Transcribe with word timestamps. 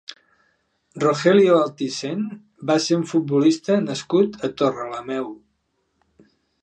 Rogelio 1.03 1.57
Altisent 1.65 2.23
va 2.71 2.77
ser 2.87 2.97
un 3.01 3.03
futbolista 3.11 3.79
nascut 3.91 4.41
a 4.49 4.51
Torrelameu. 4.63 5.29